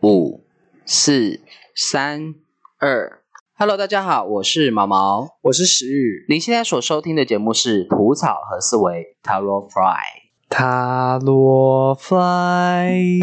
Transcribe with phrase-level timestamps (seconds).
[0.00, 0.44] 五、
[0.86, 1.40] 四、
[1.74, 2.36] 三、
[2.78, 3.20] 二。
[3.56, 6.24] Hello，大家好，我是毛毛，我是石宇。
[6.28, 10.28] 您现在所收听的节目是《蒲草和思维》（Taro Fly）。
[10.48, 13.18] 塔罗 fly，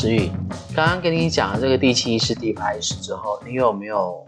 [0.00, 0.30] 好，石宇，
[0.74, 4.26] 刚刚跟你讲了这个第七意识、第八意识之后，你有没有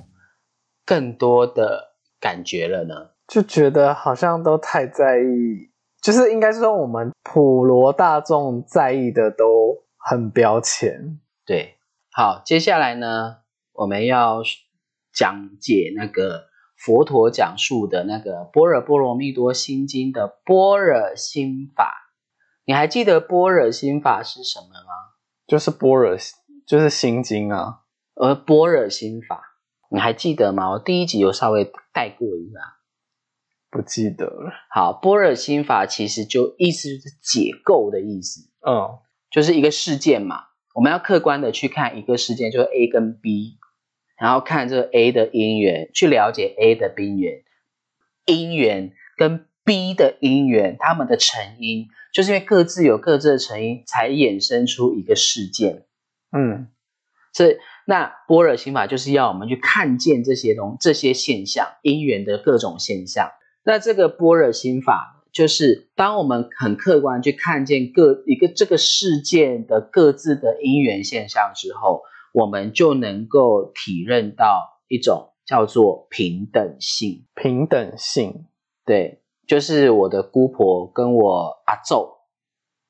[0.84, 3.12] 更多的感觉了呢？
[3.26, 5.70] 就觉得好像都太在意，
[6.02, 11.18] 就是应该说我们普罗大众在意的都很标签。
[11.46, 11.78] 对，
[12.10, 13.38] 好，接下来呢，
[13.72, 14.42] 我们要
[15.10, 22.10] 讲解那个佛陀讲述的那个《般若波罗蜜多心经》的般若心法。
[22.66, 24.91] 你还记得般若心法是什么吗？
[25.46, 26.16] 就是般若，
[26.66, 27.80] 就是心经啊。
[28.14, 29.42] 呃般若心法，
[29.90, 30.70] 你还记得吗？
[30.72, 32.58] 我第一集有稍微带过一下。
[33.70, 34.52] 不记得了。
[34.70, 38.98] 好，般若心法其实就意思就是解构的意思，嗯
[39.30, 43.56] 就是一个事件嘛，我们要客观的去看一个事件，就是 A 跟 B，
[44.18, 47.44] 然后看这个 A 的因缘，去了解 A 的因缘，
[48.26, 55.84] 因缘跟 B 的因缘，他们的成因，就是因为各自有各自的成因，才衍生出一个事件。
[56.36, 56.68] 嗯
[57.34, 63.30] 所以那般若心法就是要我们去看见这些东这些现象，因缘的各种现象。
[63.64, 72.02] 那这个般若心法，就是当我们很客观去看见各一个这个事件的各自的因缘现象之后，
[72.34, 77.24] 我们就能够体认到一种叫做平等性。
[77.34, 78.44] 平等性。
[78.84, 79.21] 对，
[79.52, 82.20] 就是我的姑婆跟我阿昼，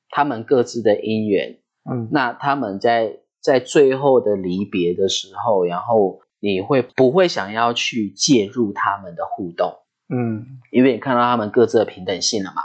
[0.07, 9.73] 他们各自的因缘，嗯那他们在在最后的离别的时候，然后你会不会想要去介入他们的互动？
[10.07, 12.61] 嗯因为你看到他们各自的平等性了嘛。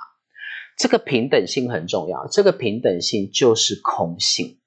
[0.77, 4.61] 这个平等性很重要，这个平等性就是空性。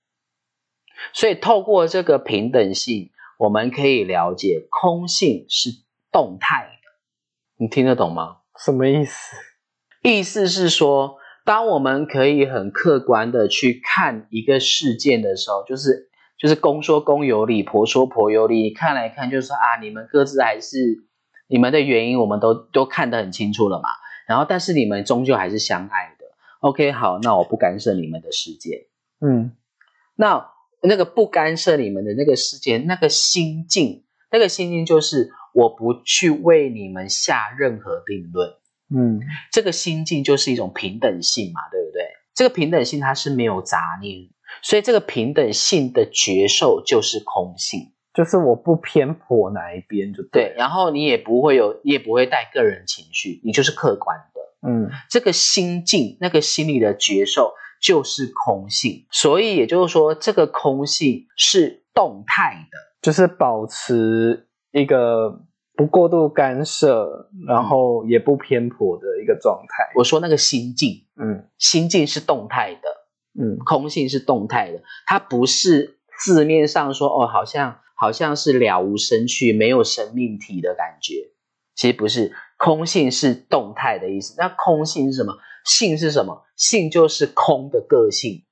[1.13, 5.69] 所以透过这个平等性，我们可以了解空性是
[6.11, 6.89] 动态的。
[7.55, 8.39] 你听得懂吗？
[8.63, 9.35] 什么意思？
[10.03, 20.77] 意思是说，当我们可以很客观的去看一个事件的时候，就是就是公说公有理，婆说婆有理，看来看就是说啊，你们各自还是
[21.47, 23.89] 你们的原因，我们都都看得很清楚了嘛。
[24.27, 26.25] 然后，但是你们终究还是相爱的。
[26.61, 28.87] OK，好，那我不干涉你们的世界。
[29.19, 29.51] 嗯
[30.15, 30.51] 那
[30.83, 38.49] 那个不干涉你们的那个世界，那个心境，那个心境就是我不去为你们下任何定论。
[38.93, 42.03] 嗯这个心境就是一种平等性嘛，对不对？
[42.33, 44.29] 这个平等性它是没有杂念，
[44.61, 47.93] 所以这个平等性的觉受就是空性。
[48.13, 50.55] 就是我不偏颇哪一边就对，了。
[50.57, 54.69] 然后你也不会有，你也不会带个人情绪，你就是客观的。
[54.69, 62.77] 嗯这个心境，那个心理的觉受就是空性，所以也就是说，这个空性是动态的。
[63.01, 65.41] 就是保持一个
[65.75, 69.91] 不过度干涉，然后也不偏颇的一个状态。
[69.95, 81.31] 我说那个心境，嗯心境是动态的，嗯空性是动态的，它不是字面上说哦，好像好像是了无生趣、没有生命体的感觉。
[81.73, 84.35] 其实不是，空性是动态的意思。
[84.37, 85.37] 那空性是什么？
[85.65, 86.43] 性是什么？
[86.55, 88.43] 性就是空的个性，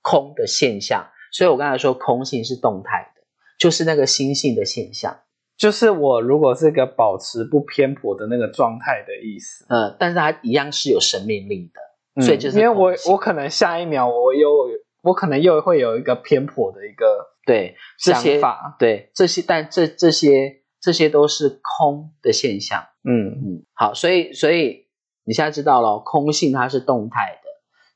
[0.00, 1.08] 空的现象。
[1.32, 3.22] 所以我刚才说空性是动态的，
[3.58, 5.18] 就是那个心性的现象。
[5.58, 14.48] 就是我如果是个保持不偏颇的那个状态的意思，呃，但是它一样是有生命力的，所以就是嗯因为我我可能下一秒我又
[15.02, 22.84] 我可能又会有一个偏颇的一个对这想些法，对这些，但这这些这些都是空的现象。
[23.02, 23.26] 嗯。
[23.32, 24.86] 嗯，好，所以所以
[25.24, 27.48] 你现在知道了，空性它是动态的，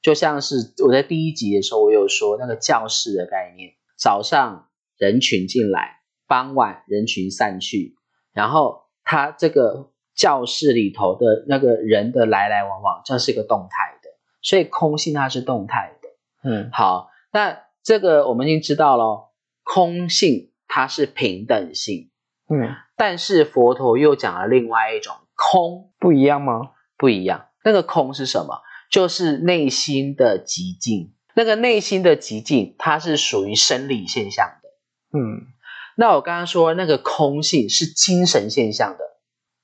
[0.03, 6.02] 就像是我在第一集的时候，我有说那个教室的概念，早上人群进来，
[6.33, 7.95] 傍晚人群散去，
[8.33, 14.09] 然后它这个教室里头的那个人的来来往往，这是一个动态的，
[14.41, 16.09] 所以空性它是动态的。
[16.49, 19.31] 嗯好，那这个我们已经知道了，
[19.63, 22.11] 空性它是平等性，
[22.49, 26.71] 嗯，但是佛陀又讲了另外一种空，不一样吗？
[26.97, 27.49] 不一样。
[27.63, 28.63] 那个空是什么？
[28.91, 31.13] 就是内心的极静。
[31.35, 35.19] 那个内心的极静，它是属于生理现象的。
[35.19, 35.52] 嗯
[35.97, 39.05] 那我刚刚说那个空性是精神现象的。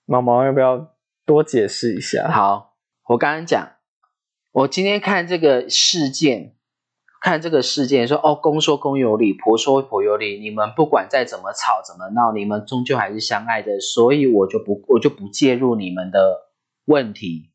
[0.04, 0.94] 毛毛要不要
[1.26, 2.30] 多解释一下？
[2.30, 2.76] 好，
[3.08, 3.72] 我刚刚讲，
[4.52, 6.54] 我今天看这个事件，
[7.20, 16.48] 看这个事件说，哦，公说公有理，婆说婆有理，你们不管再怎么吵怎么闹，你们终究还是相爱的，所以我就不我就不介入你们的
[16.86, 17.50] 问题，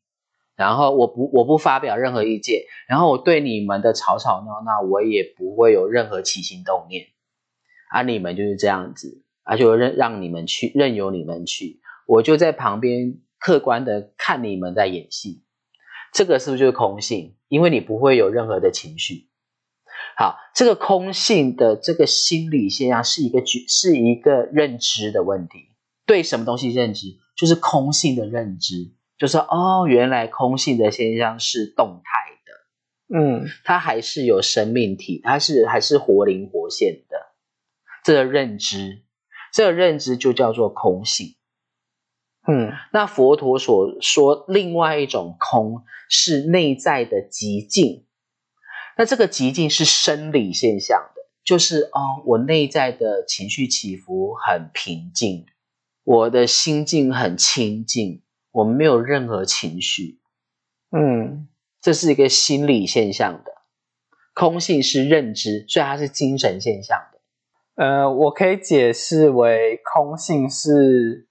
[0.54, 7.06] 然后我不我不发表任何意见，然后我对你们的吵吵闹闹，我也不会有任何起心动念，
[7.94, 11.80] 啊，你们就是这样子，啊，就任让你们去，任由你们去。
[12.08, 15.44] 我就在旁边客观的看你们在演戏，
[16.12, 17.36] 这个是不是就是空性？
[17.46, 19.28] 因为你不会有任何的情绪。
[20.16, 25.68] 好，这个空性的这个心理现象是一个觉，是一个认知的问题。
[26.04, 27.06] 对什么东西认知？
[27.36, 32.10] 就是空性的认知，就是哦，原来空性的现象是动态
[32.44, 37.33] 的，嗯，它还是有生命体，它是还是活灵活现的。
[38.04, 39.02] 这个认知，
[39.52, 41.34] 这个认知就叫做空性。
[42.46, 48.04] 嗯，那佛陀所说另外一种空是内在的极静，
[48.98, 55.46] 那这个极静是生理现象的，就是哦，我内在的情绪起伏很平静，
[56.02, 60.20] 我的心境很清静，我没有任何情绪，
[60.90, 61.48] 嗯，
[61.80, 63.52] 这是一个心理现象的。
[64.34, 67.13] 空性是认知，所以它是精神现象的。
[67.74, 71.28] 呃，我可以解释为空性是。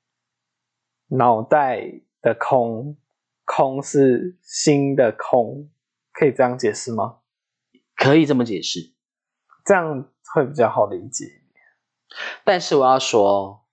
[1.09, 2.97] 脑袋的空，
[3.45, 5.69] 空是心的空，
[6.11, 7.19] 可以这样解释吗？
[7.95, 8.79] 可以这么解释，
[9.63, 11.25] 这样会比较好理解。
[12.43, 13.67] 但是我要说，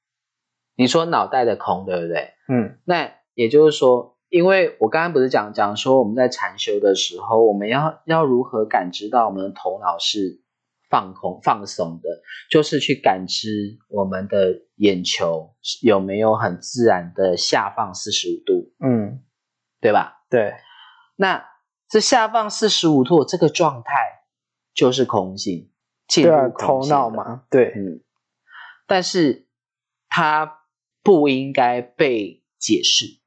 [0.75, 2.35] 你说脑袋的空，对不对？
[2.49, 10.43] 嗯，那也就是说，因为我刚刚不是讲讲说我们在禅修的时候，我们要要如何感知到我们的头脑是。
[10.91, 12.09] 放空、放松的，
[12.51, 19.23] 就是去感知我们的眼球有没有很自然的下放四十五度，嗯，
[19.81, 20.25] 对吧？
[20.29, 20.53] 对。
[21.15, 21.47] 那
[21.89, 23.93] 这下放四十五度这个状态
[24.75, 25.71] 就是空性，
[26.09, 27.45] 进入头脑嘛？
[27.49, 28.03] 对，嗯。
[28.87, 29.47] 但是
[30.09, 30.65] 它
[31.05, 33.21] 不应该被解释，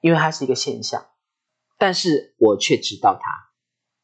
[0.00, 1.08] 因为它是一个现象，
[1.76, 3.49] 但是我却知道它。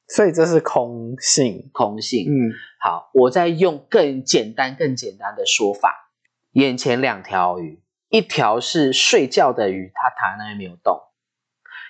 [0.09, 2.27] 所以这是空性，空性。
[2.29, 6.13] 嗯，好，我再用更简单、更简单的说法：
[6.53, 10.97] 眼前两条鱼，一条是睡觉的鱼，它躺在那边没有动；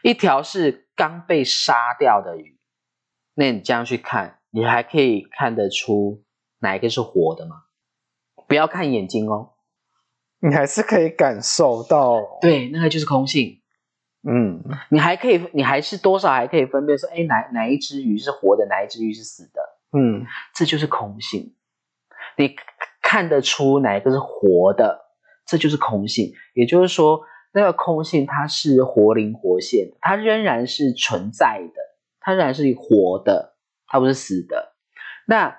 [0.02, 2.58] 一条是刚被杀掉的鱼。
[3.34, 6.24] 那你这样去看，你还可以看得出
[6.60, 7.64] 哪一个是活的吗？
[8.48, 9.54] 不要看眼睛哦，
[10.40, 12.22] 你还是可以感受到。
[12.40, 13.60] 对，那个就是空性。
[14.28, 19.61] 嗯，你还可以，你还是多少还可以分辨说，哎，哪哪一只鱼是活的，哪一只鱼是死的？
[19.93, 21.55] 嗯，这就是空性。
[22.37, 22.56] 你
[23.00, 25.00] 看得出哪一个是活的，
[25.46, 26.32] 这就是空性。
[26.55, 27.20] 也就是说，
[27.52, 31.81] 那个空性它是活灵活现的，它仍然是存在的，
[32.19, 33.56] 它仍然是活的，
[33.87, 34.75] 它不是死的。
[35.28, 35.56] 那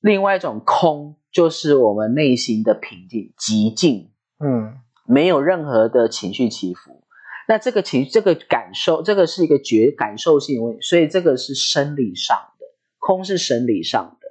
[0.00, 4.10] 另外一种空，就是我们内心的平静、极静，
[4.40, 7.04] 嗯，没有任何的情绪起伏。
[7.50, 12.66] 那这个情，这个感受，这个是一个觉感受性问题，所以这个是生理上的
[12.98, 14.28] 空，是生理上的，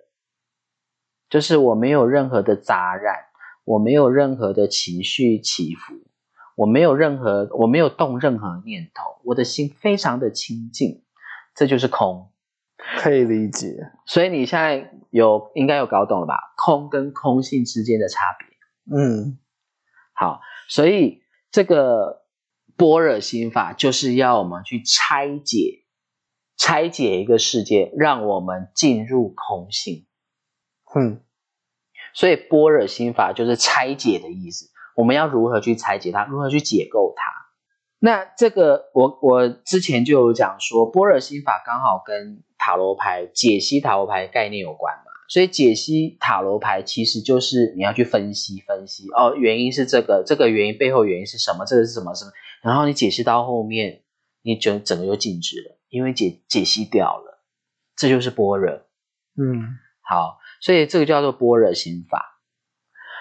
[1.27, 3.15] 就是我没有任何的杂染，
[3.63, 5.95] 我没有任何的情绪起伏，
[6.55, 11.03] 我没有任何，我没有动任何念头，我的心非常的清净，
[11.55, 12.31] 这就是空，
[13.01, 13.77] 可以理解。
[14.05, 16.35] 所以你现在有应该有搞懂了吧？
[16.55, 18.95] 空跟空性之间的差别。
[18.95, 19.39] 嗯，
[20.13, 22.26] 好，所以这个。
[22.77, 25.83] 般若心法就是要我们去拆解、
[26.57, 30.05] 拆解一个世界，让我们进入空性。
[30.95, 31.21] 嗯，
[32.13, 34.69] 所以般若心法就是拆解的意思。
[34.95, 36.25] 我们要如何去拆解它？
[36.25, 37.23] 如何去解构它？
[37.99, 45.03] 那这个我我之前就有讲说，般若心法刚好跟塔罗牌解析塔罗牌概念有关嘛。
[45.29, 51.65] 所以解析塔罗牌其实就是你要去分析分析哦，原因是这个，这个原因背后原因是什么？
[51.65, 52.31] 这个是什么什么？
[52.61, 54.03] 然后你解析到后面，
[54.41, 57.43] 你整整个就静止了，因为解解析掉了，
[57.95, 58.71] 这就是般若。
[59.37, 62.39] 嗯，好，所以这个叫做般若心法。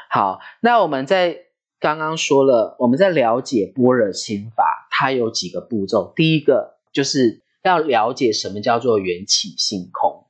[0.09, 1.37] 好，那我们在
[1.79, 6.13] 刚刚说了，我们在了解般若心法，它有几个步骤。
[6.17, 10.27] 第一个就是要了解什么叫做缘起性空，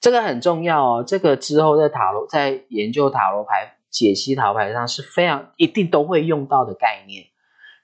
[0.00, 1.04] 这个很重要哦。
[1.06, 7.26] 这个之后在塔罗在研究塔罗牌解析塔罗牌上是非常一定都会用到的概念。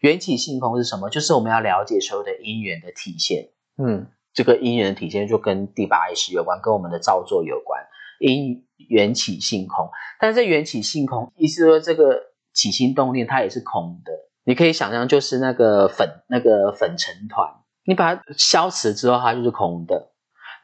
[0.00, 1.10] 缘起性空是什么？
[1.10, 3.50] 就是我们要了解所有的因缘的体现。
[3.76, 7.84] 嗯，这个因缘的体现就跟第八意识有关，跟我们的造作有关。
[8.20, 9.90] 因缘起性空。
[10.20, 12.20] 但是缘起性空，意思说这个
[12.52, 14.12] 起心动念它也是空的。
[14.44, 17.48] 你可以想象，就是那个粉那个粉尘团，
[17.84, 20.12] 你把它消磁之后，它就是空的。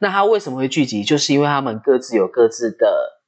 [0.01, 1.03] 那它为什么会聚集？
[1.03, 3.21] 就是因为它们各自有各自的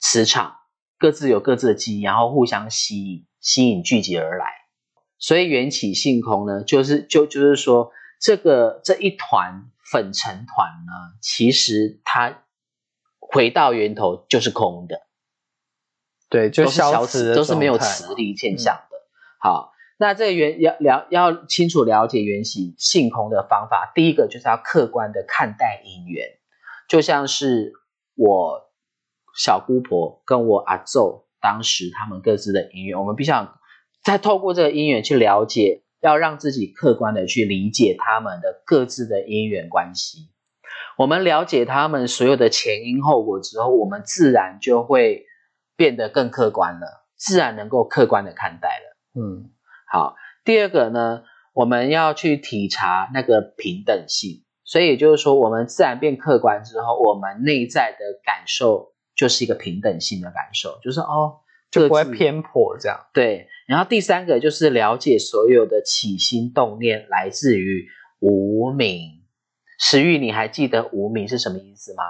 [0.00, 0.54] 磁场，
[0.98, 4.46] 各自有各自的记忆，然后互相吸引，吸引聚集而来。
[5.18, 12.42] 所以缘起性空呢，就是就就是说，这个这一团粉尘团呢，其实它
[13.20, 15.00] 回到源头就是空的，
[16.28, 18.96] 对，就都是消磁的都是没有磁力现象的。
[19.40, 26.28] 好，那这个缘要了要清楚了解缘起性空的方法，第一个就是要客观的看待因缘，
[26.88, 27.72] 就像是
[28.14, 28.70] 我
[29.36, 33.58] 小姑婆跟我阿昼当时他们各自的因缘，我们必须要
[34.04, 40.28] 再透过这个因缘去了解，要让自己客观的去理解他们的各自的因缘关系。
[40.98, 45.24] 我们了解他们所有的前因后果之后，我们自然就会
[45.76, 48.96] 变得更客观了，自然能够客观的看待了。
[49.20, 49.50] 嗯
[49.90, 61.40] 好，第二个呢，我们要去体察那个平等性，所以也就是说，我们自然变客观之后，我们内在的感受就是一个平等性的感受，就是哦，
[61.82, 63.06] 就不会偏颇这样。
[63.12, 67.86] 对，然后第三个就是了解所有的起心动念来自于
[68.20, 69.22] 无名。
[69.78, 72.04] 石玉，你还记得无名是什么意思吗？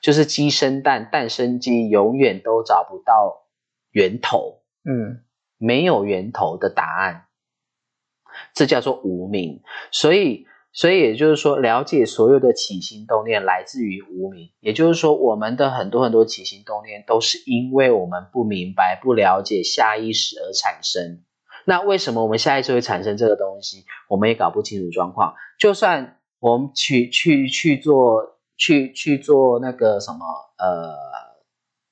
[0.00, 3.48] 就是鸡生蛋，蛋生鸡，永远都找不到
[3.90, 5.24] 源头，嗯
[5.58, 7.26] 没有源头的答案，
[8.54, 9.62] 这叫做无名。
[9.90, 21.22] 所以，所以也就是说，了解所有的起心动念来自于无名，也就是说，我们的很多很多起心动念都是因为我们不明白、不了解下意识而产生。
[21.64, 23.84] 那为什么我们下意识会产生这个东西？
[24.08, 25.34] 我们也搞不清楚状况。
[25.58, 30.18] 就算我们去去去做去去做那个什么
[30.58, 30.94] 呃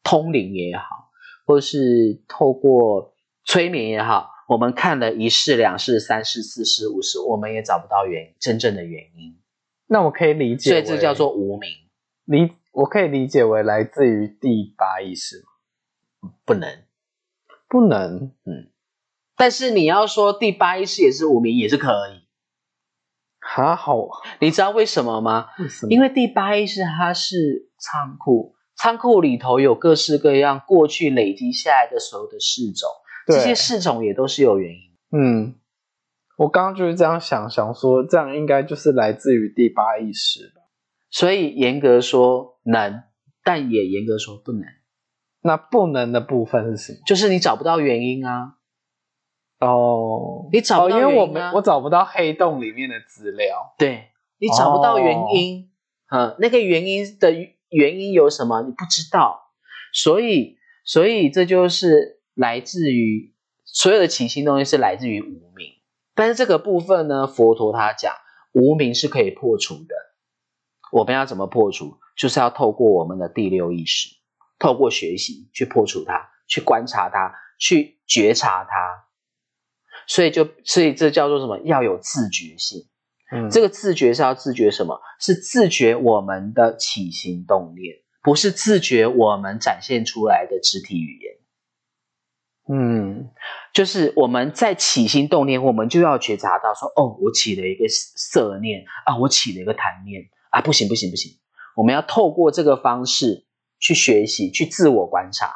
[0.03, 1.11] 通灵也好，
[1.45, 3.13] 或是透过
[3.45, 9.39] 催眠也好，我们看了一世、两世、三世、四世、五世，我们也找不到原真正的原因，
[9.87, 11.71] 那我可以理解，所以这叫做无名，
[12.25, 15.45] 理，我可以理解为来自于第八意识
[16.23, 16.33] 吗？
[16.47, 16.83] 不能。
[17.69, 18.73] 不能，嗯
[19.37, 22.27] 但是你要说第八意识也是无名，也是可以。
[23.41, 24.09] 哈好，
[24.41, 25.49] 你知道为什么吗？
[25.59, 25.93] 为什么？
[25.93, 34.79] 因为第八意识它是仓库，仓库里头有各式各样过去累积下来的所有的事种，对这些事种也都是有原因。
[35.11, 35.55] 嗯，
[36.37, 40.63] 我刚刚就是这样想，想说这样应该就是来自于第八意识吧。
[41.11, 43.03] 所以严格说能，
[43.43, 44.63] 但也严格说不能，
[45.43, 46.99] 那不能的部分是什么？
[47.07, 48.55] 就是你找不到原因啊。
[49.61, 53.75] 哦，你找不到哦因为我没我找不到黑洞里面的资料。
[53.77, 55.71] 对你找不到原因，
[56.11, 57.33] 嗯，那个原因的
[57.71, 59.51] 原因有什么你不知道，
[59.93, 65.73] 所以所以这就是来自于所有的起心动念是来自于无名，
[66.15, 68.15] 但是这个部分呢，佛陀他讲
[68.53, 69.95] 无名是可以破除的，
[70.93, 71.99] 我们要怎么破除？
[72.17, 74.09] 就是要透过我们的第六意识，
[74.61, 78.71] 透过学习去破除它，去观察它，去觉察它。
[80.07, 81.59] 所以就所以这叫做什么？
[81.65, 82.87] 要有自觉性。
[83.33, 85.01] 嗯，这个自觉是要自觉什么？
[85.19, 91.38] 是自觉我们的起心动念，不是自觉我们展现出来的肢体语言。
[92.71, 93.31] 嗯
[93.73, 101.33] 就是我们在起心动念，我们就要觉察到说，哦，我起了一个色念啊，我起了一个贪念啊，不行不行不行，
[101.77, 103.47] 我们要透过这个方式
[103.79, 105.53] 去学习，去自我观察，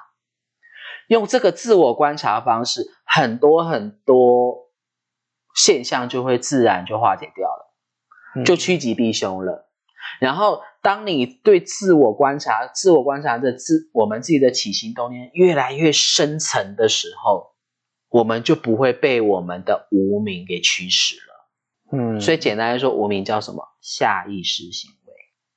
[1.09, 4.71] 用这个自我观察方式，很多很多
[5.54, 7.69] 现象就会自然就化解掉了。
[8.35, 9.69] 嗯就趋吉避凶了。
[10.19, 17.55] 然后，当你对自我观察、自我观察的自我们自己的起心动念越来越深层的时候，
[18.09, 21.23] 我们就不会被我们的无名给驱使了。
[21.93, 23.69] 嗯，所以，简单来说，无名叫什么？
[23.81, 25.12] 下意识行为。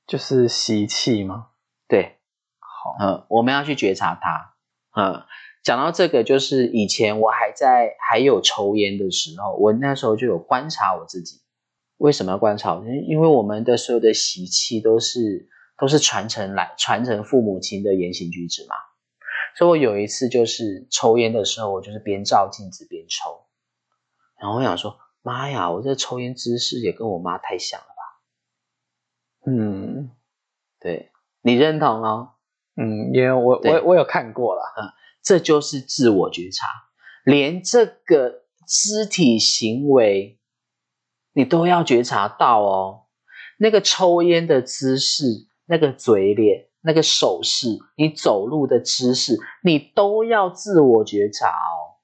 [0.06, 1.48] 就是习气吗？
[1.88, 2.18] 对，
[2.60, 4.54] 好，嗯，我们要去觉察它。
[4.94, 5.24] 嗯，
[5.64, 11.40] 讲到这个，就是以前我还在还有抽烟的时候，我那时候就有观察我自己。
[11.98, 12.84] 为什么要观察我？
[12.84, 15.48] 因为我们的所有的习气都是
[15.78, 18.74] 都是传承来传承父母亲的言行举止嘛。
[19.56, 23.46] 所以我有一次就是抽烟的时候，我就是边照镜子边抽，
[24.38, 29.50] 然后我想说，妈呀，我这抽烟姿势也跟我妈太像了吧？
[29.50, 30.10] 嗯
[30.78, 31.10] 对
[31.40, 32.32] 你认同哦？
[32.76, 34.62] 嗯，因为我我我有看过啦。
[35.22, 36.68] 这就是自我觉察，
[37.24, 40.35] 连这个肢体行为
[41.36, 43.02] 你都要觉察到哦。
[43.58, 45.24] 那个抽烟的姿势，
[45.66, 52.00] 那个嘴脸，那个手势，你走路的姿势，你都要自我觉察哦。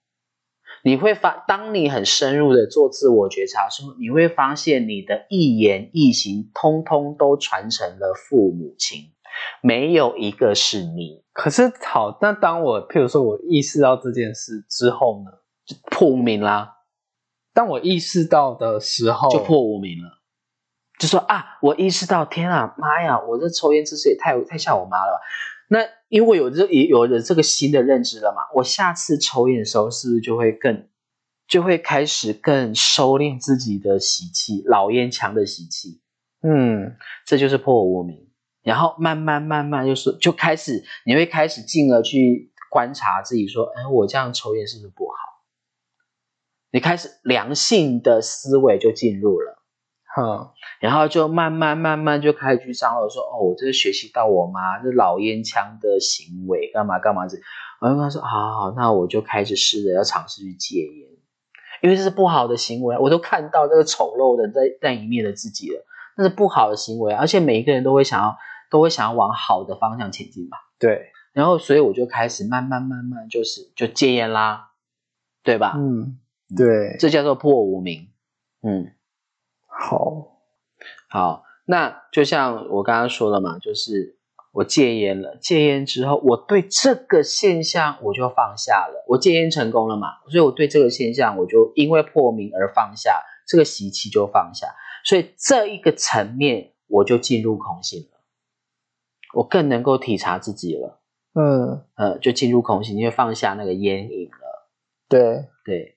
[0.84, 9.12] 你会发，当你很深入的做自我觉察的时候，你会发现你的一言一行，通通都传承了父母亲，
[9.62, 11.22] 没有一个是你。
[11.32, 15.30] 可是好，那当我譬如说我意识到这件事之后呢，
[15.64, 16.76] 就破明啦。
[17.54, 20.20] 当我意识到的时候，就破无名了。
[20.98, 25.20] 就说啊，我意识到，天啊，妈呀，我这抽烟姿势也太太像我妈了吧？
[25.68, 30.86] 那因为有这也有了这个新的认知了嘛，我下次抽烟的时候是不是就会更，
[31.48, 36.00] 就会开始更收敛自己的习气，老烟枪的习气？
[36.42, 36.94] 嗯，
[37.26, 38.28] 这就是破无名。
[38.62, 45.14] 然后慢慢慢慢就是就开始，你会开始进而去观察自己，说，哎，我这样抽烟是不是不好？
[46.72, 49.62] 你开始良性的思维就进入了。
[50.14, 50.50] 哼，
[50.80, 57.40] 然后就慢慢慢慢就开始去张罗说，哦，我这是学习到我妈这老烟枪的行为，干嘛干嘛子。
[57.80, 61.08] 我就跟他说，好好，那我就开始试着要尝试去戒烟，
[61.82, 65.84] 因为这是不好的行为，我都看到这个丑陋的在在一面的自己了，
[66.16, 68.36] 那是不好的行为，而且每一个人都会想要
[68.70, 70.58] 都会想要往好的方向前进嘛。
[70.78, 74.72] 对，然后所以我就开始慢慢慢慢就是就戒烟啦，
[75.42, 75.72] 对吧？
[75.76, 76.18] 嗯，
[76.56, 78.08] 对，这叫做破无名，
[78.62, 78.92] 嗯。
[79.66, 80.38] 好，
[81.08, 84.18] 好，那就像我刚刚说了嘛，就是
[84.52, 94.68] 我戒烟了，戒烟之后，我对这个现象我就放下了，我戒烟成功了嘛，所以我对这个现象我就因为破明而放下，这个习气就放下，
[95.04, 98.20] 所以这一个层面我就进入空性了，
[99.34, 101.00] 我更能够体察自己了，
[101.34, 101.84] 嗯。
[101.96, 104.68] 呃，就进入空性，因为放下那个烟瘾了，
[105.08, 105.48] 对。
[105.64, 105.96] 对，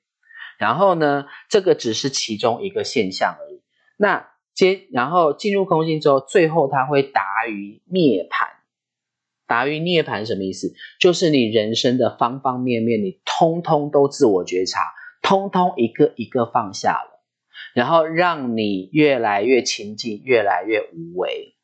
[0.57, 3.61] 然后呢，这个只是其中一个现象而已。
[3.97, 8.55] 那接，然后进入空性之后，最后它会达于涅槃。
[9.47, 10.73] 达于涅槃什么意思？
[10.99, 14.79] 就是你人生的方方面面，你通通都自我觉察，
[15.21, 17.23] 通通一个一个放下了，
[17.75, 21.55] 然后让你越来越清净，越来越无为，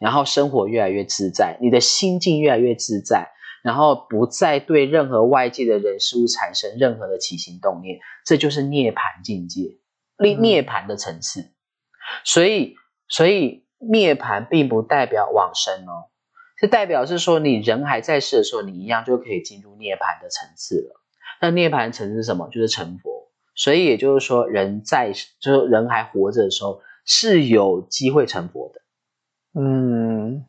[0.00, 3.30] 然后生活越来越自在，你的心境越来越自在，
[3.62, 9.78] 然后不再对任何外界的人事物产生任何的起心动念，这就是涅槃境界。
[10.18, 11.50] 涅涅槃的层次，
[12.24, 12.76] 所以
[13.08, 16.10] 所以涅槃并不代表往生哦，
[16.58, 21.00] 是代表是说你人还在世的时候，你一样就可以进入涅槃的层次了。
[21.40, 22.48] 那涅槃层次是什么？
[22.48, 23.30] 就是成佛。
[23.54, 28.80] 所以也就是说，人在就是人还活着的时候是有机会成佛的。
[29.58, 30.44] 嗯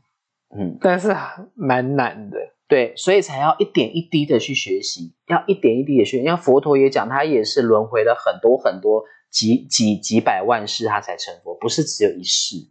[0.54, 1.16] 嗯，但是
[1.56, 2.38] 蛮难的。
[2.72, 6.24] 对，所以才要一点一滴的去学习，要一点一滴的学。
[6.24, 9.04] 像佛陀也讲，他也是轮回了很多很多。
[9.30, 12.70] 几几几百万世他才成佛，不是只有一世。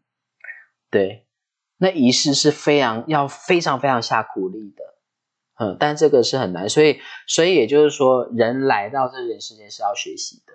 [0.90, 1.26] 对，
[1.76, 4.84] 那一世是非常要非常非常下苦力的，
[5.58, 10.54] 嗯，但这个是很难，所以所以也就是说，人来到这人世间是要学习的。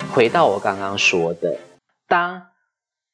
[0.13, 1.57] 回到我刚刚说的，
[2.07, 2.47] 当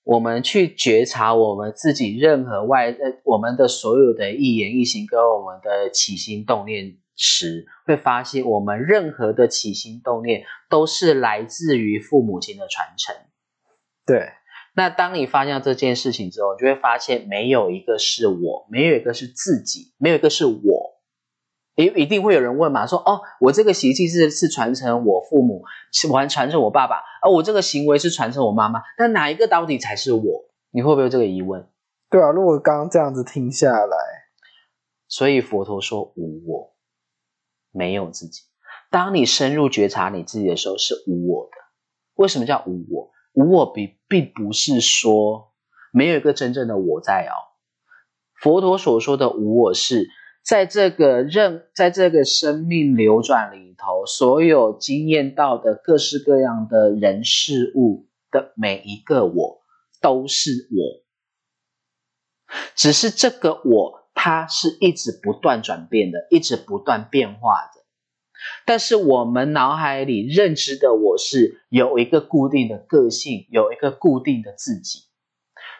[0.03, 6.97] 我们去觉察我们自己任何外呃我们的所有的一言一行跟我们的起心动念。
[7.19, 13.15] 时会发现，我们任何的起心动念都是来自于父母亲的传承。
[14.05, 14.29] 对，
[14.75, 20.96] 那当你发现这件事情之后，就会发现没有一个是我，没有一个是自己，没有一个是我。
[21.77, 25.63] 一一定会有人问嘛，说哦，我这个习气是是传承我父母，
[25.93, 30.23] 是传传承我爸爸，而我这个行为是传承我妈妈，那哪一个到底才是我？
[30.71, 31.69] 你会不会有这个疑问？
[32.09, 33.97] 对啊，如果刚刚这样子听下来，
[35.07, 36.73] 所以佛陀说无我。
[37.71, 38.41] 没有自己。
[38.89, 41.57] 当你深入觉察你自己的时候，是无我的。
[42.15, 43.11] 为什么叫无我？
[43.33, 45.53] 无我并并不是说
[45.91, 47.37] 没有一个真正的我在哦。
[48.41, 50.07] 佛陀所说的无我是
[50.47, 59.61] 在这个任，在这个生命流转里头，所有经验到的各式各样的人事物的每一个我，
[59.99, 61.03] 都是我。
[62.77, 67.81] 只是这个我，它是一直不断转变的，一直不断变化的。
[68.65, 75.06] 但是我们脑海里认知的我是有一个固定的个性，有一个固定的自己。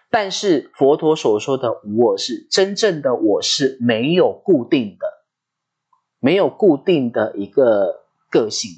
[0.10, 5.06] 但是佛陀所说的无我是真正的我是没有固定的，
[6.20, 8.72] 没有固定的一个个性。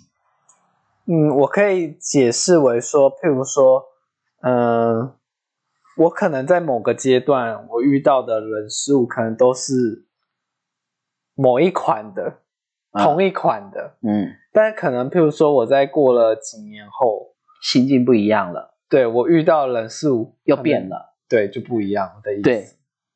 [1.05, 3.83] 嗯，我可以解释为说，譬如说，
[4.41, 5.13] 嗯，
[5.97, 10.05] 我可能在某个阶段，我遇到的人事物可能都是
[11.35, 12.41] 某一款的，
[12.93, 21.07] 同一款的，嗯，但可能譬如说，我在过了几年后，心境不一样了，对我遇到人事物又变了。
[21.29, 22.41] 对，就不一样的意思。
[22.41, 22.67] 对，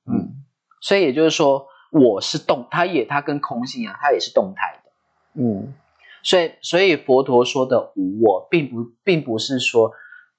[0.06, 0.46] 嗯，
[0.82, 4.92] 所以也就是说，我是动，它也它跟空性一样，它也是动态的。
[5.42, 5.74] 嗯，
[6.22, 9.92] 所以所以佛陀说的无我，并不并不是说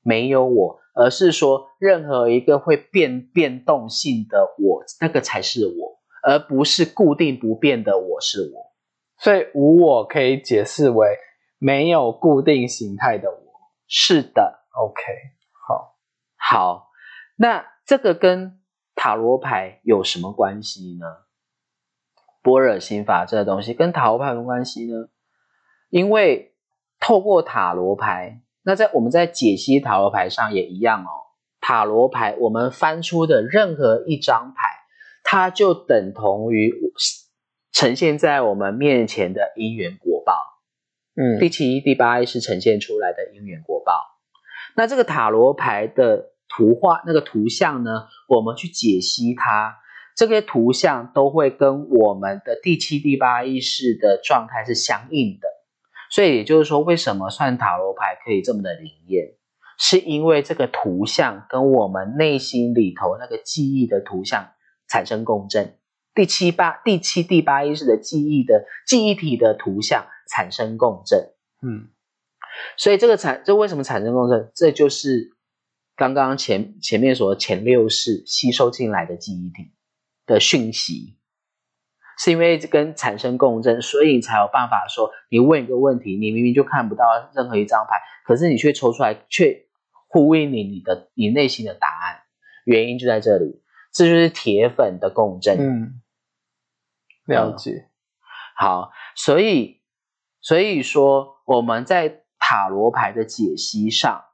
[0.02, 8.72] 没有我，而是说任何一个会变变动性的我，那个才是我，而不是固定不变的我是我。
[9.18, 11.18] 所以无我可以解释为
[11.58, 13.36] 没有固定形态的我。
[13.86, 15.02] 是的，OK，
[15.66, 15.96] 好，
[16.36, 16.90] 好。
[17.36, 18.60] 那这个跟
[18.94, 21.06] 塔罗牌有什么关系呢？
[22.42, 25.08] 般若心法这个东西跟塔罗牌有关系呢？
[25.90, 26.54] 因为
[27.00, 31.10] 透过塔罗牌，那在我们在解析塔罗牌上也一样哦。
[31.60, 34.68] 塔罗牌我们翻出的任何一张牌，
[35.24, 36.72] 它就等同于
[37.72, 40.40] 呈现在我们面前的因缘果报。
[41.16, 44.00] 嗯，第七、第八意是呈现出来的因缘果报。
[44.76, 46.30] 那这个塔罗牌的。
[46.56, 48.06] 图画那个图像呢？
[48.28, 49.76] 我们去解析它，
[50.14, 55.48] 这些图像都会跟我们的第七、第八意识的状态是相应的。
[56.10, 59.34] 所以也就是说，为什么算塔罗牌可以这么的灵验，
[59.78, 64.50] 是因为这个图像跟我们内心里头那个记忆的图像
[64.88, 65.76] 产生共振。
[66.14, 71.32] 第七八、第七、第八意识的记忆的记忆体的图像产生共振。
[71.62, 71.88] 嗯，
[72.76, 74.52] 所以这个产，这为什么产生共振？
[74.54, 75.33] 这就是。
[75.96, 79.72] 刚刚前前面说前六式吸收进来的记忆体
[80.26, 81.16] 的讯息，
[82.18, 87.04] 是因为跟产生共振，所以你才有办法说，你问一个问题，你明明就看不到
[87.34, 89.66] 任何一张牌，可是你却抽出来，却
[90.08, 92.22] 呼应你你的你内心的答案，
[92.64, 95.56] 原因就在这里，这就是铁粉的共振。
[95.60, 96.02] 嗯，
[97.26, 97.88] 了解。
[98.56, 99.80] 好，所以
[100.40, 104.24] 所以说我们在塔罗牌的解析上。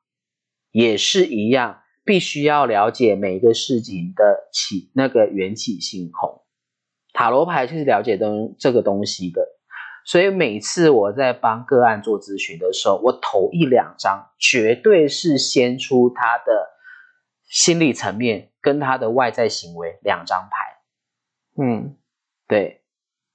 [0.70, 6.42] 也是一样，必须要了解每一个事情的起那个缘起性空。
[7.12, 9.46] 塔罗牌就是了解东这个东西的，
[10.04, 16.70] 所以每次我在帮个案做咨询的时候，我头一两张绝对是先出他的
[17.48, 21.62] 心理层面跟他的外在行为两张牌。
[21.62, 21.96] 嗯，
[22.46, 22.82] 对，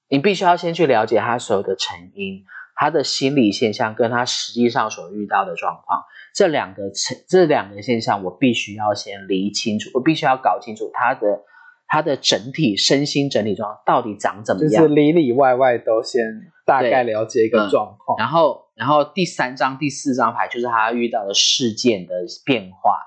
[0.07, 2.45] 你必须要先去了解他所有的成因。
[2.75, 11.43] 他的心理现象跟他实际上所遇到的状况，这两个这这两个现象，我必须要先理清楚，我必须要搞清楚他的
[11.87, 16.21] 他的整体身心整体状况到底长怎么样，就是里里外外都先
[16.65, 18.17] 大概了解一个状况。
[18.19, 22.99] 然后，然后第三张、第四张牌就是他遇到的事件的变化，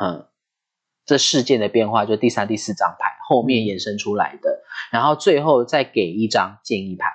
[0.00, 0.26] 嗯，
[1.04, 4.62] 这事件的变化就第三、第四张牌后面衍生出来的，
[4.92, 7.06] 然后最后再给一张建议牌。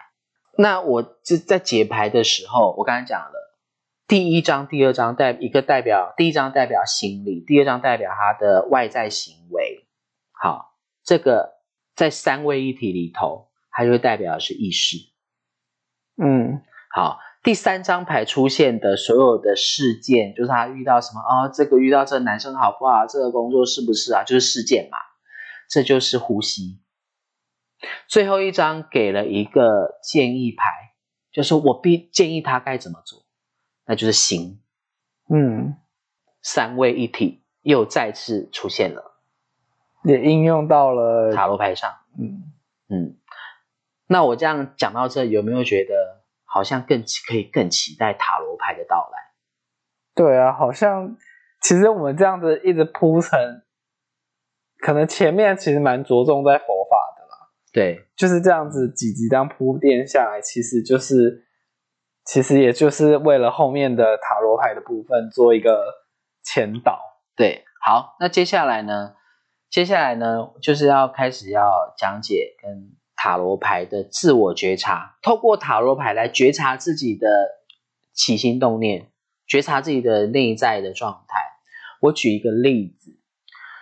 [0.58, 3.58] 那我这在解牌的时候，我刚才讲了，
[4.08, 9.88] 第一张、第二张代一个代表，第一张代表心理，第二张代表他的外在行为。
[10.32, 11.56] 好，这个
[11.96, 14.98] 在三位一体里头，它就代表的是意识。
[16.22, 16.62] 嗯，
[16.94, 21.48] 好，第三张牌出现的所有的事件，就是他遇到什么啊？
[21.48, 23.08] 这个遇到这个男生好不好？
[23.08, 24.24] 这个工作是不是啊？
[24.24, 25.00] 就是事件嘛，
[25.68, 26.83] 这就是呼吸。
[28.08, 30.94] 最后一张给了一个建议牌，
[31.32, 33.24] 就是我必建议他该怎么做，
[33.86, 34.62] 那就是行。
[35.30, 35.76] 嗯，
[36.42, 39.20] 三位一体又再次出现了，
[40.04, 41.92] 也应用到了塔罗牌上。
[42.20, 42.52] 嗯
[42.90, 43.18] 嗯，
[44.08, 49.32] 那我这样讲到这，有没有觉得好像更可以更期待塔罗牌的到来？
[50.14, 51.18] 对啊，好像
[51.62, 53.64] 其实我们这样子一直铺陈，
[54.78, 56.83] 可能前面其实蛮着重在佛法。
[57.74, 61.44] 对，就是这样子几集当铺垫下来，其实就是，
[62.24, 65.84] 其实也就是为了后面的塔罗牌的部分做一个
[66.44, 67.00] 前导。
[67.36, 69.16] 对，好，那接下来呢？
[69.72, 77.28] 接下来呢，就是要开始要讲解跟塔罗牌的自我觉察，透过塔罗牌来觉察自己的
[78.14, 79.10] 起心动念，
[79.48, 81.40] 觉察自己的内在的状态。
[82.02, 83.18] 我举一个例子，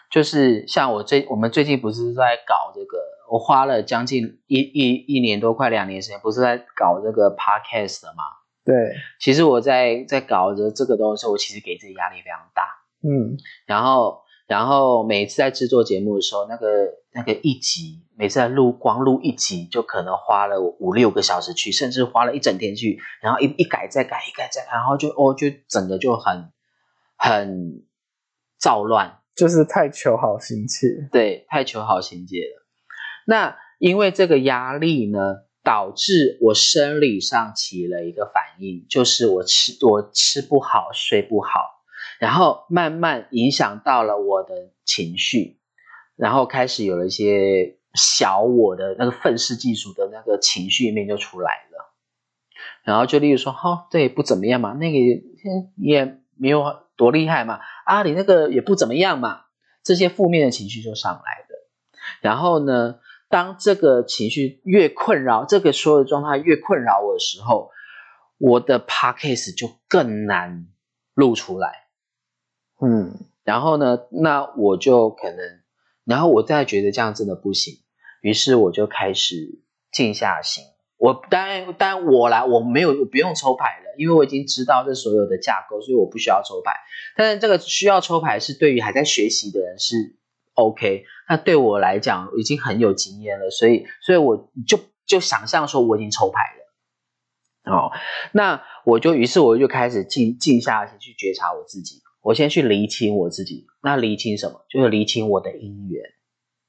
[0.09, 2.97] 就是像我最我们最近不是在搞这个，
[3.31, 8.23] 我花了将近一一一年多，快两年时间，不是在搞这个 podcast 吗？
[8.65, 8.75] 对，
[9.21, 12.63] 其实我在在搞着这个东西，我其实给自己压力非常大。
[13.03, 16.67] 嗯，然后，然后每次在制作节目的时候，那个
[17.13, 26.51] 那个一集，每次在录光录一集，就可能花了五六个小时去，甚至花了一整天去，然后一一改再改，一改再改，然后就哦，就整个就很
[27.15, 27.85] 很
[28.59, 31.07] 躁乱，就是太求好心切。
[31.13, 32.60] 对，太求好心切了。
[33.25, 41.49] 那因为这个压力呢，导致我生理上起了一个反应，就是我吃我吃不好，睡不好。
[42.19, 45.57] 然后慢慢影响到了我的情绪，
[46.15, 51.93] 然后开始有了一些小我的那个愤世嫉俗的那个情绪面就出来了，
[52.83, 54.97] 然后就例如说，哈，对，不怎么样嘛，那个
[55.77, 56.63] 也没有
[56.95, 59.41] 多厉害嘛，啊，你那个也不怎么样嘛，
[59.83, 61.69] 这些负面的情绪就上来了。
[62.21, 62.99] 然后呢，
[63.31, 67.71] 当这个情绪越困扰，这个所有的状态越困扰我的时候，
[68.37, 70.67] 我的 podcast 就更难
[71.13, 71.87] 录出来。
[72.81, 75.61] 嗯，然后呢，那我就可能，
[76.03, 77.75] 然后我再觉得这样真的不行，
[78.21, 80.63] 于是我就开始静下心。
[80.97, 86.73] 我当然，当然我来，我没有，我不用抽牌了，因为我已经知道这所有的架构，所以我不需要抽牌。
[87.15, 89.95] 但是这个需要抽牌是对于还在学习的人是
[90.61, 97.71] OK，那对我来讲已经很有经验了，所以，所以我就就想象说我已经抽牌了。
[97.73, 97.91] 哦，
[98.33, 102.01] 那我就于是我就开始静静下心去觉察我自己。
[102.23, 104.63] 我先去厘清我自己，那厘清什么？
[104.69, 106.03] 就是厘清我的因缘。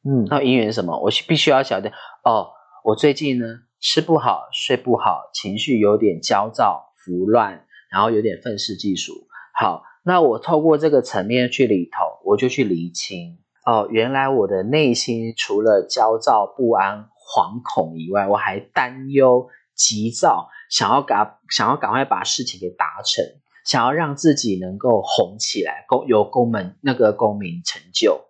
[0.05, 0.99] 嗯，那因缘什么？
[0.99, 1.91] 我必须要晓得
[2.25, 2.51] 哦。
[2.85, 3.47] 我最近呢
[3.79, 9.29] 吃不好，睡不好，情绪有点焦躁、浮乱，然后有点愤世嫉俗。
[9.55, 23.25] 好，那我透过这个层面去里头，我就去厘清哦，原来我的内心除了焦躁不安、惶恐以外，我还担忧、急躁，想要赶想要赶快把事情给达成。
[23.65, 28.23] 想要让自己能够红起来，功有功名那个功名成就。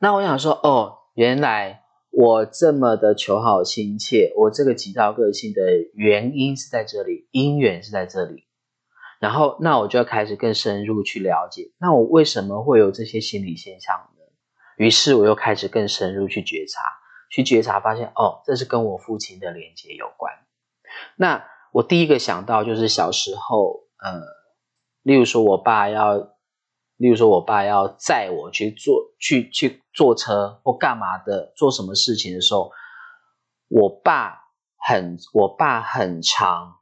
[0.00, 5.62] 那我想说，哦，原来我这么的求好心切，我这个急躁个性的
[5.94, 8.42] 原因是在这里，因缘是在这里。
[9.20, 14.24] 然后，那我就要开始更深入去了解，那我为什么会有这些心理现象呢？
[14.76, 16.80] 于是我又开始更深入去觉察，
[17.30, 20.32] 去觉察，发现哦，这是跟我父亲的连接有关。
[21.14, 21.44] 那。
[21.72, 24.20] 我第一个想到就是小时候，呃，
[25.04, 26.16] 例如说我爸要，
[26.96, 32.72] 例如说我爸要载我去坐去去坐车或干嘛的，做什么事情的时候，
[33.68, 34.40] 我爸
[34.78, 36.79] 很我爸很长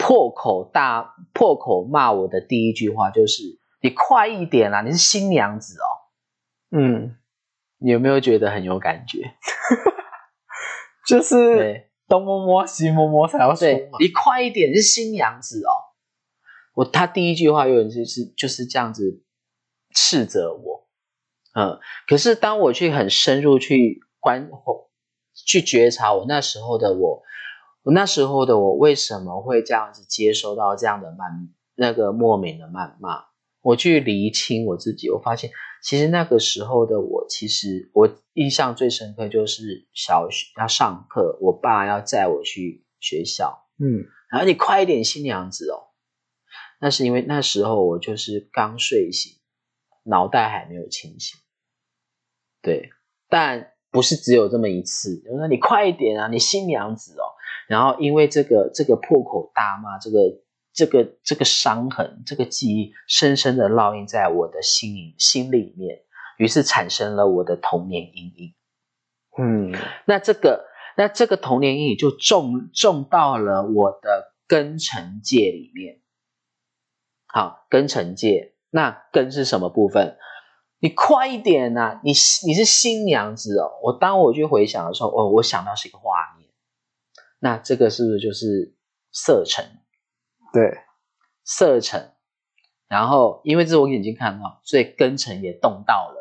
[0.00, 3.42] 破口大破口骂我的第一句话就是
[3.80, 5.86] 你快一点啦，你是新娘子哦，
[6.76, 7.16] 嗯，
[7.78, 9.34] 你有没有觉得很有感觉？
[11.06, 11.86] 就是。
[12.10, 13.68] 东摸摸西摸摸才要说
[14.00, 15.70] 你快一点是新娘子哦。
[16.74, 19.22] 我他第一句话有点就是就是这样子
[19.94, 20.88] 斥责我，
[21.54, 24.50] 嗯，可是当我去很深入去观
[25.46, 27.22] 去觉察我那时候的，我
[27.84, 33.24] 那时候的我为什么会这样子接收到这样的谩那个莫名的谩骂？
[33.62, 35.50] 我去厘清我自己，我发现
[35.82, 45.88] 其实那个时候的我，其实我印象最深刻就是小学要上课，我爸要载我去学校，嗯，然后你快一点，新娘子哦。
[46.80, 49.32] 那是因为那时候我就是刚睡醒，
[50.04, 51.38] 脑袋还没有清醒，
[52.62, 52.90] 对，
[53.28, 55.22] 但不是只有这么一次。
[55.30, 57.29] 我说你快一点啊，你新娘子哦。
[57.70, 60.18] 然后因为这个这个破口大骂这个。
[60.72, 66.02] 这个这个伤痕，这个记忆，深深的烙印在我的心里心里面，
[66.38, 68.54] 于是产生了我的童年阴影。
[69.36, 69.74] 嗯，
[70.06, 70.64] 那这个
[70.96, 76.00] 那这个童年阴影就种种到了我的根尘界里面。
[77.26, 80.16] 好，根尘界，那根是什么部分？
[80.78, 82.00] 你快一点呐！
[82.04, 82.12] 你
[82.46, 83.72] 你是新娘子哦。
[83.82, 86.39] 我当我去回想的时候，哦，我想到是一个画面。
[87.40, 88.76] 那这个是不是就是
[89.10, 89.64] 色沉？
[90.52, 90.78] 对，
[91.44, 92.12] 色沉，
[92.86, 96.20] 然后因为这是我眼睛看到，所以根尘也动到了。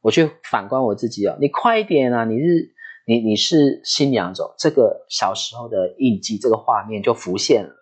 [0.00, 2.24] 我去反观我自己哦，你快一点啊！
[2.24, 2.74] 你是
[3.06, 7.74] 你你是新娘走，这个小时候的印记，这个画面就浮现了，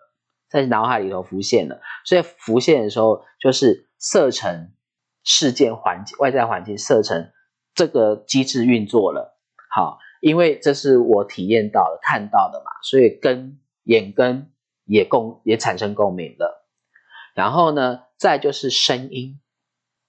[0.47, 1.81] 在脑海里头浮现了。
[2.05, 4.73] 所以浮现的时候，就是色沉
[5.23, 7.33] 事件环境外在环境色沉
[7.73, 9.39] 这个机制运作了。
[9.73, 14.49] 好，因为这是我体验到的、看到的嘛，所以跟眼根
[14.85, 16.65] 也共也产生共鸣了。
[17.33, 19.41] 然后呢，再就是声音，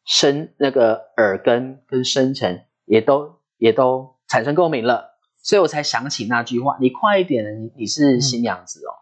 [0.04, 8.92] 声那个耳根跟声尘也都也都产生共鸣了，所以我才想起那句话：“你快一点，你你是新娘子哦。”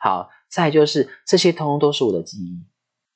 [0.00, 2.64] 好，再就是这些通通都是我的记忆，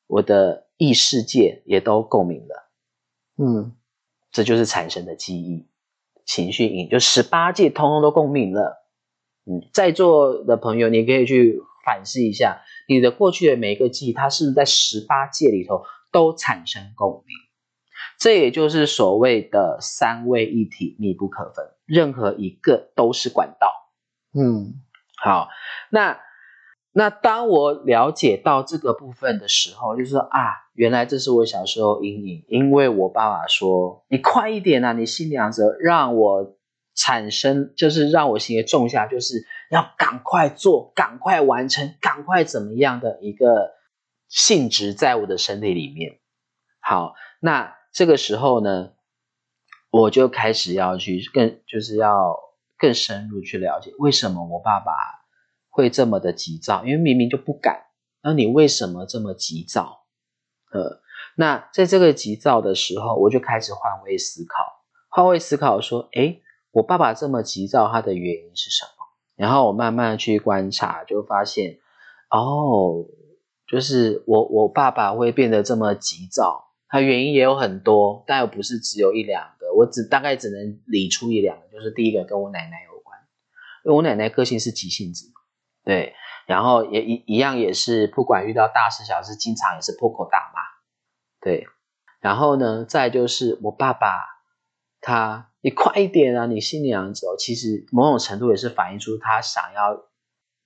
[0.06, 2.70] 我的异世界也都共鸣了。
[3.36, 3.76] 嗯，
[4.32, 5.68] 这就是产生的记忆、
[6.32, 8.86] 情绪影，就十八界通通都共鸣了。
[9.46, 17.36] 嗯，在座的朋友，你可以去反思一下，你的过去的每一个记忆，它是不是在十八界里头都产生共鸣？
[18.18, 23.72] 这也就是所谓的三位一体，密不可分，任何一个都是管道。
[24.32, 24.74] 嗯，
[25.16, 25.48] 好，
[25.90, 26.20] 那。
[26.92, 30.40] 那当我了解到这个部分的时候，就是说啊，
[30.74, 36.56] 原来这是我小时候阴影，因为我爸爸说：“你快一点啊，你新娘子，让我
[36.96, 43.70] 产生，就是让我心里种下，就是要赶快做，赶快完成，赶快怎么样的一个
[44.28, 46.18] 性质在我的身体里面。”
[46.82, 48.94] 好，那这个时候呢，
[49.90, 52.36] 我就开始要去更，就是要
[52.76, 55.19] 更深入去了解为什么我爸爸。
[55.70, 57.86] 会这么的急躁，因为明明就不敢。
[58.22, 60.04] 那你为什么这么急躁？
[60.72, 61.00] 呃，
[61.36, 66.38] 那在这个急躁的时候，我就开始换位思考，换位思考说：，哎，
[66.72, 69.06] 我爸爸这么急躁，他的原因是什么？
[69.36, 71.78] 然后我慢慢去观察，就发现，
[72.30, 73.06] 哦，
[73.66, 79.72] 就是我我爸爸会变得这么急躁，他原因也有很多，但又不是只有一两个。
[79.74, 83.18] 我只大概只能理出一两个，就是第一个跟我奶奶有关，
[83.84, 85.32] 因为我奶奶个性是急性子。
[85.90, 86.14] 对，
[86.46, 90.60] 然后也一一样也是，不管遇到大事小事，经常也是破口大骂。
[91.40, 91.66] 对，
[92.20, 94.06] 然后呢，再就是我爸爸，
[95.00, 100.00] 他你快一点啊，你新娘子哦，其实某种程度也是反映出他想要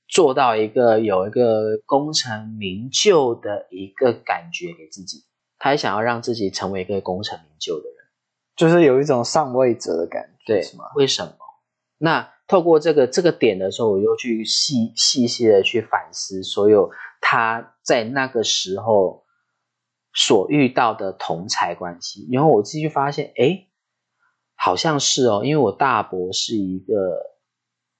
[0.06, 5.24] 做到一个有一个功成名就的一个感觉给自己，
[5.58, 7.96] 他也想要让自己成为一个功成名就的人，
[8.56, 10.84] 就是有一种上位者的感觉，对是吗？
[10.96, 11.32] 为什么？
[11.96, 12.33] 那。
[12.54, 16.88] 透过这个这个点的时候，我又去细细细的去反思所有
[17.20, 19.24] 他在那个时候
[20.12, 23.66] 所遇到的同才关系，然后我继续发现，哎，
[24.54, 26.94] 好像是哦，因为我大伯是一个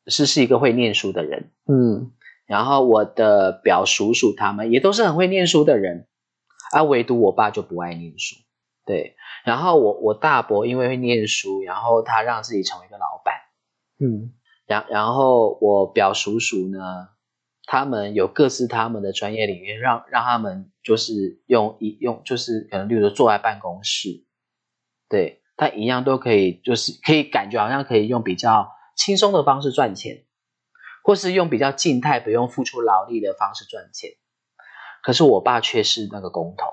[0.07, 2.12] 是是一个会念书的人，嗯，
[2.47, 6.07] 然后我的表叔叔他们也都是很会念书的人，
[6.71, 8.37] 啊，唯独我爸就不爱念书，
[8.87, 13.35] 对，然后我我大伯因为会念书，然后他让自己成为一个老板。
[14.01, 14.33] 嗯，
[14.66, 17.09] 然然后我表叔叔呢，
[17.66, 24.24] 他们有各自他们的专业领域，让让他们就是用一用就是可能，例如说坐在办公室，
[25.09, 30.24] 对他一样都可以，就是可以感觉好像可以用比较轻松的方式赚钱，
[31.03, 34.12] 或是用比较静态不用付出劳力的方式赚钱。
[35.03, 36.66] 可是我爸却是那个工头，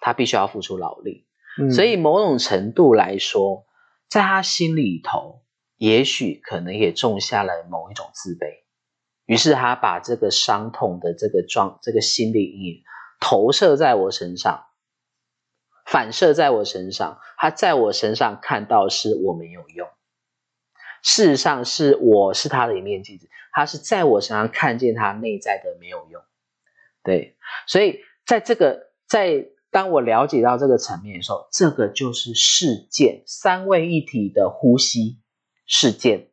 [0.00, 1.26] 他必须要付出劳力，
[1.72, 3.64] 所以某种程度来说，
[4.10, 5.45] 在他心里头。
[5.76, 8.62] 也许可能也种下了某一种自卑，
[9.26, 12.82] 于是他把这个伤痛的这个状、这个心理阴影
[13.20, 14.64] 投射在我身上，
[15.84, 17.20] 反射在我身上。
[17.38, 19.86] 他在我身上看到是我没有用，
[21.02, 26.22] 事实上是我是他的一面镜子，他是在我身上看见他内在的没有用。
[27.02, 27.36] 对，
[27.66, 35.20] 所以在这个在当我了解到这个层面的时候，这个就是事件三位一体的呼吸。
[35.66, 36.28] 事件，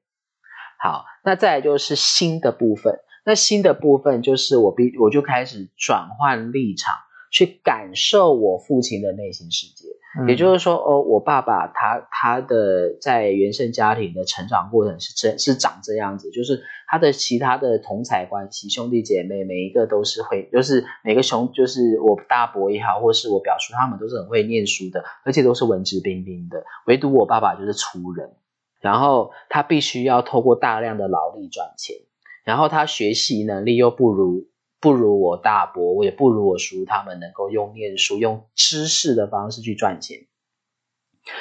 [0.80, 3.00] 好，那再来就是新的部分。
[3.26, 6.94] 那新的部分就是我必我就开始转换立场，
[7.32, 9.88] 去感受我父亲的内心世界。
[10.28, 28.36] 也就是说，哦，我爸爸他他的在原生家庭的成长过程是这是长这样子，就是他的其他的同才关系，兄弟姐妹每一个都是会，就是每个兄就是我大伯也好，或是我表叔，他们都是很会念书的，而且都是文质彬彬的，唯独我爸爸就是粗人。
[28.84, 31.96] 然后他必须要透过大量的劳力赚钱，
[32.44, 34.50] 然后他学习能力又不如
[34.82, 40.28] 不如我大伯，我也不如我叔他们能够用念书、用知识的方式去赚钱，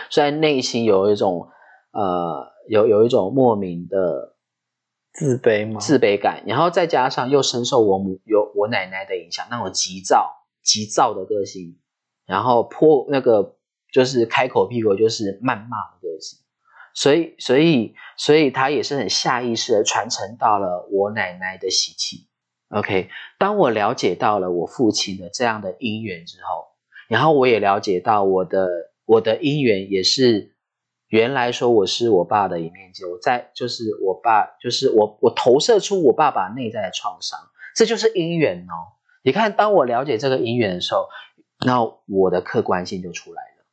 [0.08, 1.48] 虽然内心有一种
[1.90, 4.36] 呃有有一种莫名的
[5.12, 5.80] 自卑吗？
[5.80, 11.76] 自卑感，然后再加上又深受我母有我奶奶的影响，那种急躁急躁的个性，
[12.24, 13.56] 然后泼那个
[13.92, 16.38] 就是开口闭口就是谩骂的个性。
[16.94, 22.28] 所以，所以，所以他也是很下意识的传承到了我奶奶的习气。
[22.68, 26.68] OK，当我了解到了我父亲的这样的因缘之后，
[27.08, 28.68] 然后我也了解到我的
[29.04, 30.54] 我的因缘也是
[31.08, 37.38] 原来说我是我爸的一面镜，我在就是我爸，就是我我投射出我爸爸内在的创伤，
[37.76, 38.74] 这就是因缘哦。
[39.22, 41.08] 你看，当我了解这个因缘的时候，
[41.66, 43.66] 那我的客观性就出来了，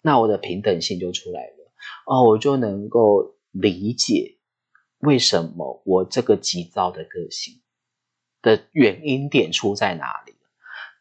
[0.00, 1.57] 那我的平等性就出来了
[2.06, 4.38] 哦，我就能够理解
[4.98, 7.60] 为什么我这个急躁的个性
[8.42, 10.34] 的原因点出在哪里。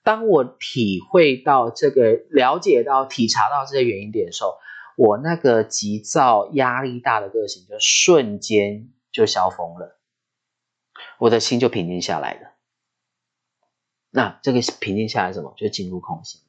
[0.04, 4.56] 当我体会到这个、了解到、体察到这些原因点的时候。
[5.00, 10.00] 我那个急躁、压力大的个性就瞬间就消风了，
[11.20, 12.56] 我的心就平静下来了。
[14.10, 15.54] 那这个平静下来什么？
[15.56, 16.47] 就进入空性了。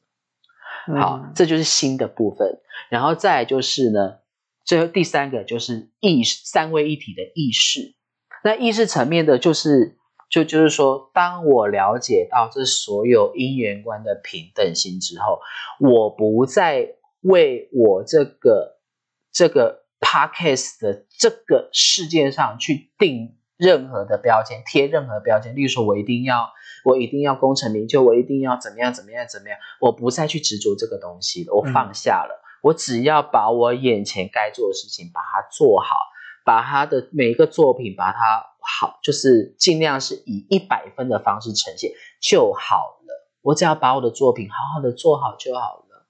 [0.97, 2.59] 好，这就是心的部分。
[2.89, 4.19] 然后再就是呢，
[4.65, 7.95] 最后第三个就是意识，三位一体的意识。
[8.43, 9.97] 那意识层面的，就是
[10.29, 15.39] 就就是说，当我了解到这所有因缘观的平等性之后，
[15.79, 16.95] 我不再。
[17.21, 18.79] 为我这个
[19.33, 26.49] 这个 podcast 的这个世界上去定任何的标签，贴任何标签，例如说，我一定要
[26.85, 35.93] 我一定要功成名就，我一定要怎么样怎么样怎么样，我不再去执着这个东西了，我放下了，我只要把我眼前该做的事情把它做好，
[36.45, 41.91] 把他的每一个作品把它好，就是尽量是以一百分的方式呈现
[42.21, 46.07] 就好了，我只要把我的作品好好的做好就好了。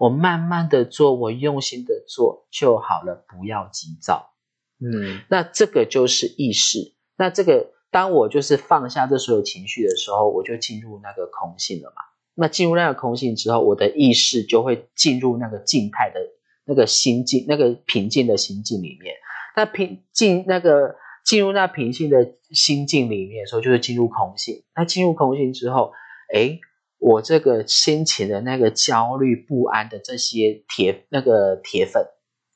[0.00, 4.33] 我慢慢的做，我用心的做就好了，不要急躁。
[4.80, 6.94] 嗯，那这个就是意识。
[7.16, 12.02] 那这个，当我就是放下这所有情绪的时候，我就进入那个空性了嘛。
[12.34, 16.20] 那进入那个空性之后，我的意识就会进入那个静态的
[16.64, 19.14] 那个心境，那个平静的心境里面。
[19.56, 24.64] 那平静那个进入那平静的心境里面的时候，就是进入空性。
[24.74, 25.92] 那进入空性之后，
[26.34, 26.58] 哎。
[27.00, 32.02] 我这个先前的那个焦虑不安的这些铁那个铁粉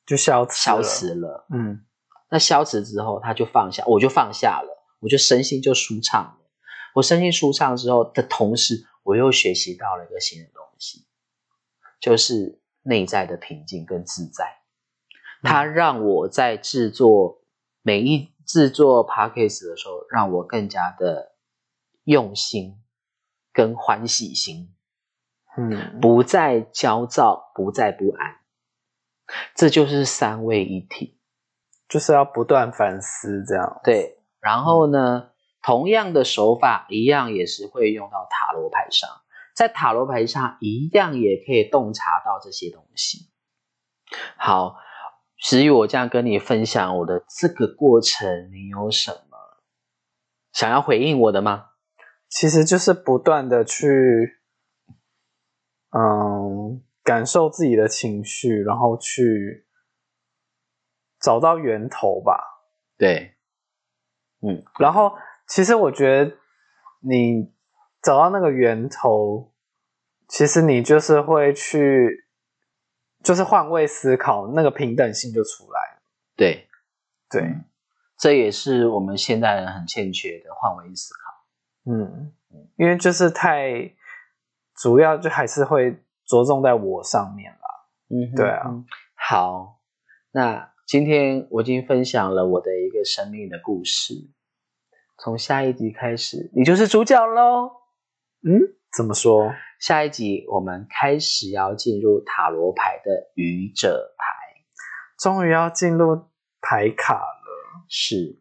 [0.07, 1.81] 就消消失了，嗯，
[2.29, 6.37] 那消磁之后他就放下，我就放下了，我就身心就舒畅了。
[6.95, 11.05] 我身心舒畅之后的同时，我又学习到了一个新的东西，
[11.99, 14.59] 就是内在的平静跟自在。
[15.41, 17.41] 它让我在制作
[17.81, 21.35] 每一制作 p a c k a g e 的时候，让我更加的
[22.03, 22.75] 用心。
[23.51, 24.73] 跟欢喜心，
[25.57, 28.37] 嗯，不再焦躁，不再不安，
[29.55, 31.18] 这就是三位一体，
[31.89, 33.81] 就是要不断反思这样。
[33.83, 35.31] 对，然后呢，
[35.61, 39.09] 同样的手法一样也是会用到塔罗牌上，
[39.55, 43.31] 在塔罗牌上一样也可以洞察到这些东西。
[44.37, 44.75] 好，
[45.37, 49.37] 至于我这样跟你分享我的这个过程，你有什么
[50.53, 51.65] 想要回应我的吗？
[52.29, 54.39] 其实就是不断的去，
[55.91, 59.67] 嗯，感受自己的情绪，然后去
[61.19, 62.41] 找到源头吧。
[62.97, 63.35] 对，
[64.41, 65.15] 嗯，然后
[65.47, 66.37] 其实我觉得
[67.01, 67.51] 你
[68.01, 69.51] 找到那个源头，
[70.27, 72.25] 其实你就是会去，
[73.23, 76.01] 就是换位思考，那个平等性就出来了。
[76.35, 76.67] 对，
[77.29, 77.55] 对，
[78.17, 81.91] 这也是我们现代人很欠缺的换位思考。
[81.91, 82.33] 嗯，
[82.75, 83.93] 因为就是太
[84.75, 87.59] 主要，就还是会着重在我上面啦。
[88.09, 88.65] 嗯，对啊。
[89.15, 89.79] 好，
[90.31, 94.15] 那今天我已经分享了我的一个生命的故事，
[95.19, 97.69] 从下一集开始，你就是主角喽。
[98.41, 98.59] 嗯，
[98.97, 99.53] 怎么说？
[99.79, 104.63] 下一集我们开始要进入塔罗牌的愚者牌，
[105.19, 106.25] 终于要进入
[106.59, 107.85] 牌卡了。
[107.87, 108.39] 是，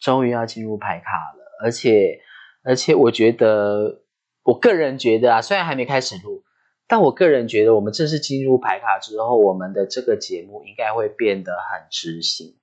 [0.00, 2.18] 终于要进入牌卡了，而且。
[2.66, 4.04] 而且我觉得，
[4.42, 6.42] 我个人觉得啊，虽然还没开始录，
[6.86, 12.58] 但我个人觉得，我们正式进入排卡之后，我们的这个节目应该会变得很知性，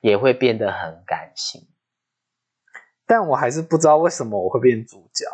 [0.00, 1.68] 也会变得很感性。
[3.06, 5.26] 但我还是不知道为什么我会变主角，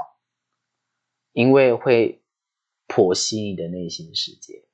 [1.32, 2.22] 因为会
[2.88, 4.64] 剖析你的内心世界。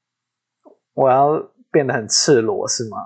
[0.94, 2.96] 我要变得很赤裸是吗？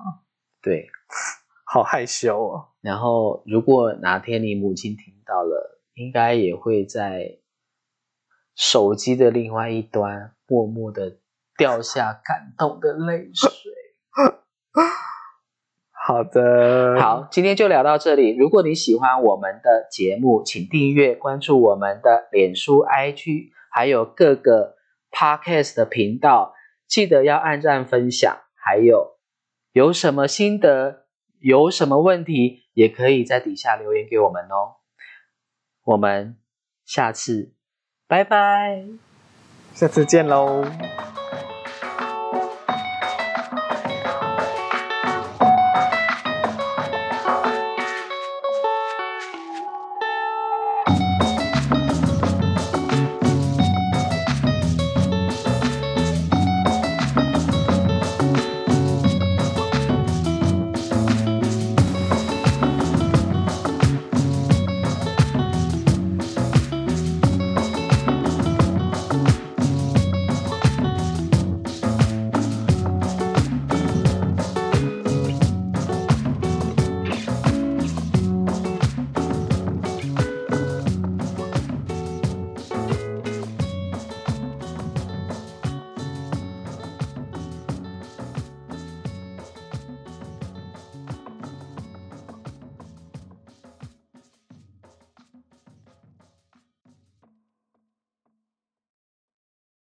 [0.62, 0.88] 对，
[1.66, 2.68] 好害羞哦。
[2.80, 7.38] 然后，如果哪天你母亲听到了，应该也会在
[8.58, 11.18] 手机的另外一端默默的
[11.56, 13.48] 掉下感动的泪水。
[15.94, 18.36] 好的，好，今天就聊到这里。
[18.36, 24.74] 如果你喜欢我们的节目，请订阅、关注我们的脸书、IG，还有各个
[25.12, 26.54] Podcast 的频道。
[26.88, 28.36] 记得要按赞、分享。
[28.54, 29.18] 还有
[29.70, 31.06] 有什么心得、
[31.38, 34.82] 有什么问题，也可以在底下留言给我们哦。
[35.84, 36.36] 我们
[36.84, 37.54] 下次
[38.08, 38.84] 拜拜，
[39.74, 40.64] 下次见喽。